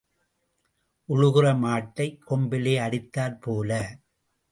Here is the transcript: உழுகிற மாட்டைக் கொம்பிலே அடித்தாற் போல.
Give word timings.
உழுகிற 1.09 1.45
மாட்டைக் 1.57 2.17
கொம்பிலே 2.25 2.73
அடித்தாற் 2.79 3.37
போல. 3.41 3.69